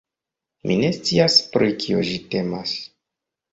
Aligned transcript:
Mi 0.69 0.77
ne 0.83 0.89
scias 0.95 1.37
pri 1.53 1.71
kio 1.85 2.01
ĝi 2.09 2.17
temas 2.35 2.75